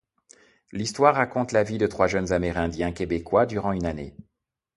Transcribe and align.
L'histoire 0.71 1.13
raconte 1.13 1.51
la 1.51 1.61
vie 1.61 1.77
de 1.77 1.85
trois 1.85 2.07
jeunes 2.07 2.31
amérindiens 2.31 2.91
québécois 2.91 3.45
durant 3.45 3.71
une 3.71 3.85
année. 3.85 4.15